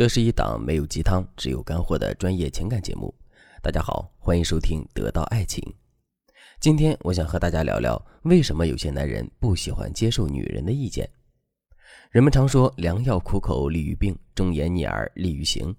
[0.00, 3.14] 这是一档没有鸡汤、只有干货的专业情感节目。
[3.60, 5.62] 大家好，欢迎收听《得到爱情》。
[6.58, 11.06] 今天我想和大家聊聊，为什么有些男人不喜欢接受女人的意见。
[12.10, 15.76] 人们常说“良药苦口利于病，忠言逆耳利于行”，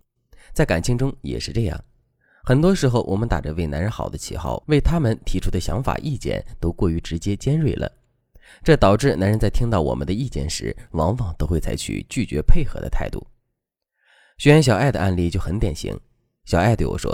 [0.54, 1.84] 在感情中也是这样。
[2.44, 7.92] 很多时候，我们打着为男人好的旗号，为他们提出的想法、意见都过于直接、尖锐了，
[8.64, 13.26] 这导致男人在听到我们的意见时，往往都会采取拒绝配合的态度。
[14.42, 15.96] 学员小爱的案例就很典型。
[16.46, 17.12] 小爱对我说：“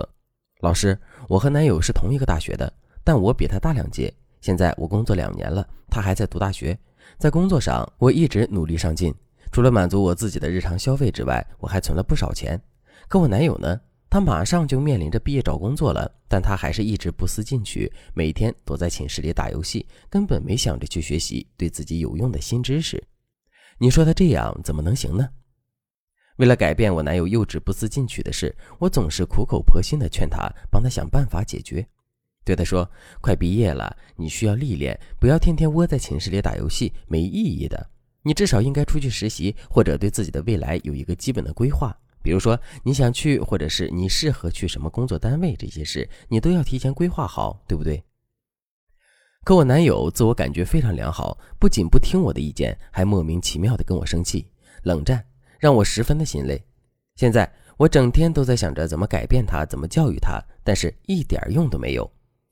[0.64, 0.98] 老师，
[1.28, 2.72] 我和男友是同一个大学的，
[3.04, 4.14] 但我比他大两届。
[4.40, 6.80] 现在我工作两年了，他还在读大学。
[7.18, 9.14] 在工作上，我一直努力上进，
[9.52, 12.58] 除了满足我自己的日常消费之外，我还存了不少钱。
[13.10, 13.78] 可我男友呢？
[14.10, 23.04] 他马上就面临着毕业找工作了，但他还是一直不思进取，每天躲在寝室里打游戏，根本没想着去学习对自己有用的新知识。
[23.80, 25.28] 你说他这样怎么能行呢？”
[26.38, 31.88] 为了改变我男友幼稚不思进取的事，我总是苦口婆心地劝他，帮他想办法解决。
[32.46, 37.90] 对他说：“快毕业了，你需要历练，不要天天窝在寝室里打游戏，没意义的。
[38.22, 41.94] 你至少应该出去实习，或者对自己的未来有一个基本的规划。
[42.22, 48.04] 比如说你想去，或者是你适合去什么工作单位，这些事你都要提前规划好，对不对？”
[49.44, 54.48] 可我男友自我感觉非常良好，不仅不听我的意见，还莫名其妙地跟我生气、
[54.84, 55.26] 冷战。
[55.60, 56.64] 让我十分的心累。
[57.16, 62.10] 现在我整天都在想着怎么改变他，怎么教育他，但是一点用都没有。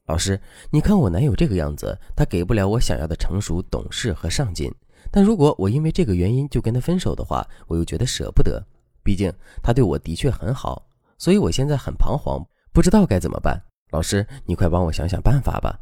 [0.07, 0.39] 老师，
[0.69, 4.71] 你看我男友这个样子，他给不了我想要的成熟、懂事和上进。
[5.11, 8.63] 但如果我因为这个原因就跟他分手的话，我又觉得舍不得。
[9.03, 9.31] 毕竟
[9.63, 13.59] 他对我的确很好，所以我现在很彷徨，不知道该怎么办。
[13.91, 15.79] 老师，你快帮我想想办法吧。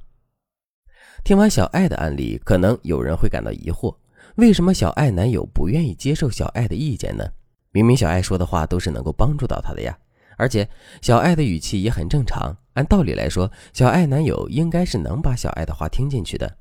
[1.24, 3.96] 听完小爱的案例，可能有人会感到疑惑。
[4.36, 7.24] 为什么小爱男友不愿意接受小爱的意见呢？
[7.72, 9.98] 明明小爱说的话都是能够帮助到他的呀，
[10.38, 10.68] 而且
[11.02, 12.56] 小爱的语气也很正常。
[12.74, 16.58] 按道理来说，小爱男友应该是能把小爱的话听进去的。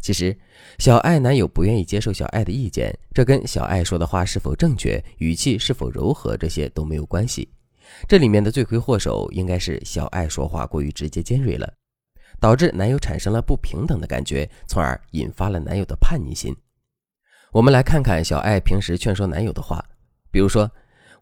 [0.00, 0.36] 其实，
[0.78, 7.48] 小爱男友不愿意接受小爱的意见，这跟小爱说的话是否正确、语气是否柔和这些都没有关系。
[8.08, 11.70] 这里面的罪魁祸首应该是小爱说话过于直接尖锐了。
[12.38, 16.54] 导致男友产生了不平等的感觉，从而引发了男友的叛逆心。
[17.52, 19.84] 我们来看看小爱平时劝说男友的话，
[20.30, 20.70] 比如说：“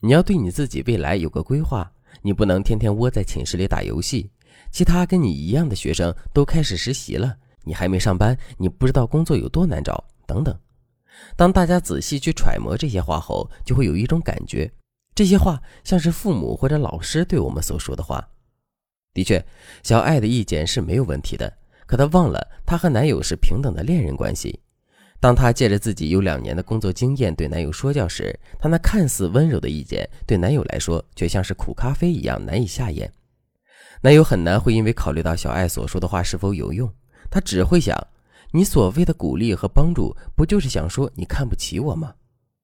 [0.01, 4.31] 你要对你自己未来有个规划，你不能天天窝在寝室里打游戏。
[4.71, 10.55] 其他跟你一样的学生都开始实习了，你还没上班，你不知道工作有多难找。”等等。
[11.35, 14.71] 当大家仔细去揣摩这些话后，就会有一种感觉，
[15.15, 18.29] 这些话像是父母或者老师对我们所说的话。
[19.19, 19.45] 的确，
[19.83, 21.53] 小爱的意见是没有问题的。
[21.87, 24.61] 可她忘了，她和男友是平等的恋人关系。
[25.19, 33.11] 当她借着自己有两年的工作经验对男友说教时，她那看似温柔的意见，对男友来说却像是苦咖啡一样难以下咽。
[34.03, 36.89] 男友很难会因为考虑到小爱所说的话是否有用，
[37.29, 37.99] 他只会想：
[38.53, 42.15] 你所谓的鼓励和帮助，不就是想说你看不起我吗？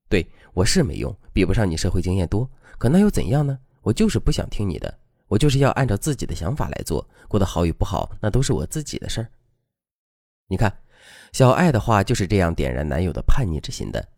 [0.08, 2.48] 对我是没用，比不上你社会经验多，
[2.78, 3.58] 可那又怎样呢？
[3.82, 4.98] 我就是不想听你的。
[5.34, 9.28] 我就是要按照自己的想法来做，过得好与不好，那都是我自己的事儿。
[10.46, 10.72] 你看，
[11.32, 14.08] 小爱的话就是这样点燃男友的叛逆之心的。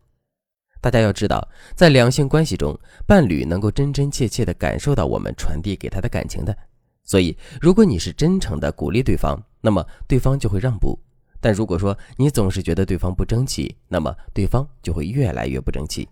[0.79, 6.55] 大家要知道，在两性关系中，伴侣能够真真切切地感受到我们传递给他的感情的。
[7.03, 10.95] 所以，如果你是真诚的鼓励对方，那么对方就会让步；
[11.41, 16.07] 但如果说你总是觉得对方不争气，那么对方就会越来越不争气。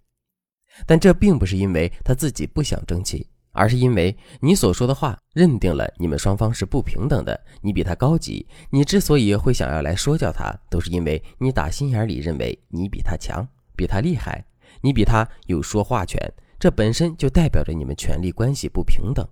[0.88, 3.30] 但这并不是因为他自己不想争气。
[3.56, 7.40] 而是因为你所说的话，认定了你们双方是不平等的。
[7.62, 14.46] 你比他高级，你之所以会想要来说教他，都是因为你打心眼里认为你比他强，比他厉害，
[14.82, 16.20] 你比他有说话权。
[16.60, 19.28] 这本身就代表着你们权力关系不平等。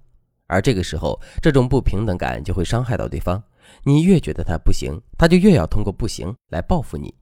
[0.47, 3.41] 而这个时候，这种不平等感就会伤害到对方。
[3.83, 7.13] 你越觉得他不行，他就越要通过不行来报复你。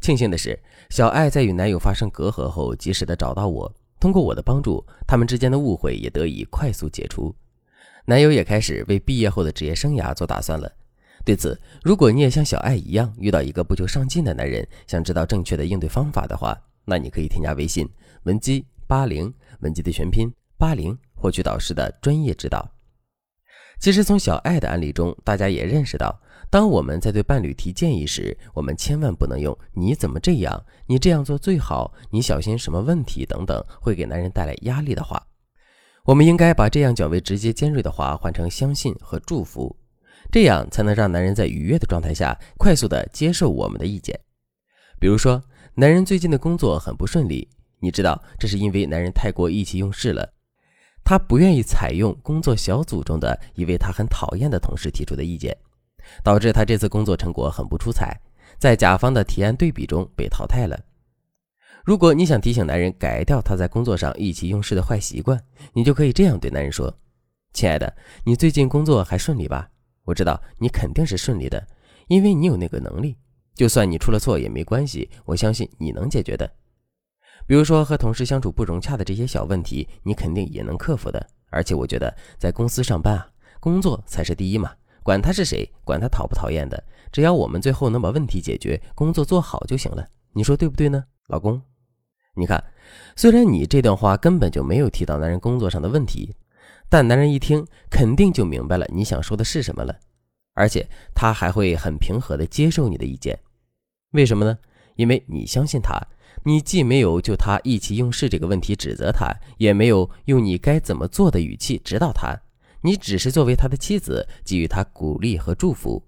[0.00, 0.58] 庆幸的是，
[0.90, 3.72] 小爱在与男友发生隔阂后，及时的找到我。
[4.00, 7.32] 通过我的帮助，他们之间的误会也得以快速解除，
[8.06, 10.72] 男友也开始为毕业后的职业生涯做打算了。
[11.22, 17.86] 对此，如果你也像小爱一样遇到一个不求上进的男人，想知道正确的应对方法的话，那你可以添加微信
[18.22, 22.66] 文姬八零，文姬的全拼八零，获取导师的专业指导。
[23.78, 26.18] 其实从小爱的案例中，大家也认识到。
[26.50, 35.24] 当我们在对伴侣提建议时，我们千万不能用“你怎么这样”“你这样做最好”“你小心什么问题”等等会给男人带来压力的话。
[36.04, 39.76] 我们应该把这样较为直接尖锐的话换成相信和祝福，
[40.32, 44.18] 这样才能让男人在愉悦的状态下快速的接受我们的意见。
[44.98, 45.40] 比如说，
[45.74, 47.48] 男人最近的工作很不顺利，
[47.78, 50.28] 你知道，这是因为男人太过意气用事了，
[51.04, 55.56] 他不愿意采用工作小组中的一位他很讨厌的同事提出的意见，
[56.22, 58.20] 导致他这次工作成果很不出彩，
[58.58, 60.78] 在甲方的提案对比中被淘汰了。
[61.84, 65.42] 如果你想提醒男人改掉他在工作上意气用事的坏习惯，
[65.72, 66.94] 你就可以这样对男人说
[67.54, 67.92] ：“亲爱的，
[68.24, 69.68] 你最近工作还顺利吧？
[70.04, 71.66] 我知道你肯定是顺利的，
[72.08, 73.16] 因为你有那个能力。
[73.54, 76.50] 就算你出了错也没关系，我相信你能解决的。
[77.46, 81.26] 比如说和同事相处不融洽的这些小问题，你肯定也能克服的。
[81.50, 83.28] 而且我觉得在公司上班啊，
[83.58, 84.72] 工作才是第一嘛，
[85.02, 90.06] 管他是谁，管他讨不讨厌的，只要我们最后能把问题解决，工作做好就行了。
[90.32, 91.60] 你说对不对呢，老公？”
[92.36, 92.62] 你看，
[93.16, 96.34] 虽然你这段话根本就没有提到男人工作上的问题，
[96.88, 99.94] 但男人一听肯定就明白了你想说的是什么了，
[100.54, 103.38] 而且他还会很平和的接受你的意见。
[104.12, 104.56] 为什么呢？
[104.94, 106.00] 因为你相信他，
[106.44, 112.36] 你既没有就他意气用事这个问题指责他，也没有用你该怎么做的语气指导他，
[112.82, 116.02] 你只是作为他的妻子给予他鼓励和祝福，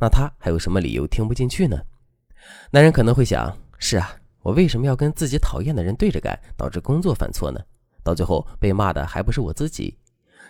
[0.00, 1.78] 那他还有什么理由听不进去呢？
[2.70, 4.14] 男人可能会想：是啊。
[4.40, 7.60] 我为什么要跟自己讨厌的人对着干，导致工作犯错呢？
[8.02, 9.98] 到最后被骂的还不是我自己？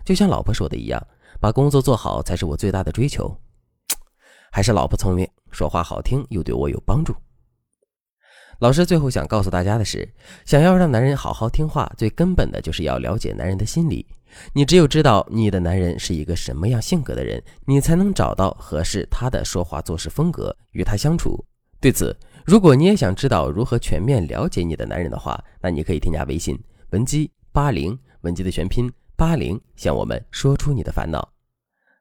[0.05, 1.05] 就像老婆说的一样，
[1.41, 3.35] 把工作做好才是我最大的追求。
[4.53, 7.15] 还是老婆聪明，说话好听又对我有帮助。
[8.61, 10.09] 老师最后想告诉大家的是，
[10.45, 14.07] 想要让男人好好听话，最根本的就是要了解男人的心理。
[14.53, 21.45] 你只有知道你的男人是一个什么样性格的人，你才能找到合适他的说话做事风格，与他相处。
[21.81, 22.17] 对此。
[22.45, 26.59] 如果你也想知道如何全面了解你的男人的话，那你可以添加微信
[26.93, 31.31] 文姬八零，文姬的全拼八零，向我们说出你的烦恼。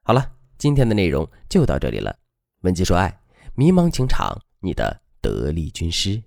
[0.04, 2.16] 好了，今天的内容就到这里了。
[2.62, 3.20] 文姬说爱，
[3.56, 6.24] 迷茫情场，你的得力军师。